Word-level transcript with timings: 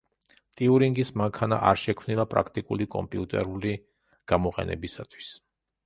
ტიურინგის 0.61 1.11
მანქანა 1.21 1.59
არ 1.73 1.81
შექმნილა 1.83 2.27
პრაქტიკული 2.33 2.89
კომპიუტერული 2.99 3.77
გამოყენებისთვის. 4.35 5.35